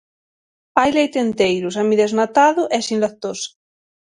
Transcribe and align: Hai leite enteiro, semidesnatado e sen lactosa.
Hai 0.79 0.89
leite 0.97 1.19
enteiro, 1.27 1.67
semidesnatado 1.77 2.61
e 2.75 2.79
sen 2.87 2.97
lactosa. 3.03 3.49